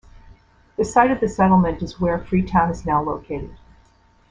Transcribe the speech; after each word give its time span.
The 0.77 0.83
site 0.83 1.11
of 1.11 1.19
the 1.19 1.29
settlement 1.29 1.83
is 1.83 1.99
where 1.99 2.17
Freetown 2.17 2.71
is 2.71 2.87
now 2.87 3.03
located. 3.03 3.55